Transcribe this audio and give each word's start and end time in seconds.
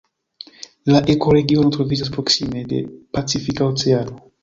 La 0.93 1.01
ekoregiono 1.15 1.71
troviĝas 1.77 2.11
proksime 2.17 2.67
de 2.75 2.83
Pacifika 3.19 3.73
Oceano. 3.73 4.23